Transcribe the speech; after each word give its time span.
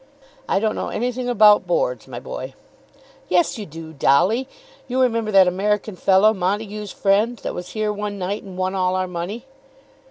"I 0.49 0.57
don't 0.59 0.73
know 0.73 0.87
anything 0.87 1.29
about 1.29 1.67
Boards, 1.67 2.07
my 2.07 2.19
boy." 2.19 2.55
"Yes, 3.29 3.59
you 3.59 3.67
do, 3.67 3.93
Dolly. 3.93 4.47
You 4.87 4.99
remember 4.99 5.29
that 5.29 5.47
American 5.47 5.95
fellow, 5.95 6.33
Montague's 6.33 6.91
friend, 6.91 7.37
that 7.43 7.53
was 7.53 7.73
here 7.73 7.93
one 7.93 8.17
night 8.17 8.41
and 8.41 8.57
won 8.57 8.73
all 8.73 8.95
our 8.95 9.05
money." 9.07 9.45